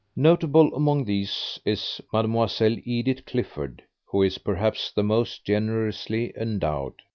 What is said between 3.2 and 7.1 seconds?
Clifford, who is, perhaps, the most generously endowed.